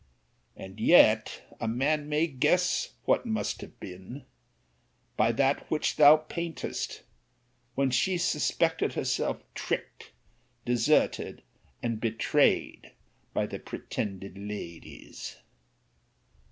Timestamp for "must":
3.23-3.61